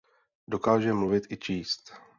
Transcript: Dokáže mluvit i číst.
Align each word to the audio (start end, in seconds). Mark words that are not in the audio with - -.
Dokáže 0.47 0.93
mluvit 0.93 1.23
i 1.29 1.37
číst. 1.37 1.93